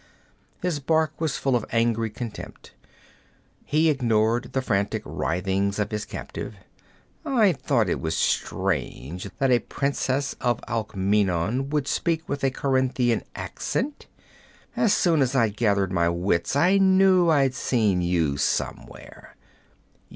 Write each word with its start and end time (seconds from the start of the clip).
His 0.63 0.79
bark 0.79 1.21
was 1.21 1.37
full 1.37 1.55
of 1.55 1.63
angry 1.71 2.09
contempt. 2.09 2.73
He 3.63 3.87
ignored 3.87 4.53
the 4.53 4.61
frantic 4.63 5.03
writhings 5.05 5.77
of 5.77 5.91
his 5.91 6.05
captive. 6.05 6.55
'I 7.23 7.53
thought 7.53 7.87
it 7.87 8.01
was 8.01 8.17
strange 8.17 9.29
that 9.37 9.51
a 9.51 9.59
princess 9.59 10.33
of 10.41 10.59
Alkmeenon 10.67 11.69
would 11.69 11.87
speak 11.87 12.27
with 12.27 12.43
a 12.43 12.49
Corinthian 12.49 13.21
accent! 13.35 14.07
As 14.75 14.91
soon 14.91 15.21
as 15.21 15.35
I'd 15.35 15.55
gathered 15.55 15.91
my 15.91 16.09
wits 16.09 16.55
I 16.55 16.79
knew 16.79 17.29
I'd 17.29 17.53
seen 17.53 18.01
you 18.01 18.37
somewhere. 18.37 19.35